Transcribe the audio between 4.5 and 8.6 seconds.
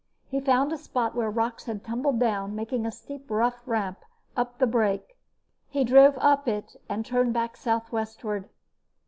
the break. He drove up it and turned back southwestward.